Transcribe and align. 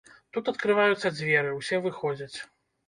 Тут 0.37 0.49
адкрываюцца 0.51 1.13
дзверы, 1.19 1.55
усе 1.61 1.83
выходзяць. 1.89 2.37